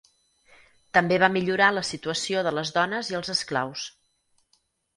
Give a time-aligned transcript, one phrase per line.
[0.97, 3.87] També va millorar la situació de les dones i els esclaus.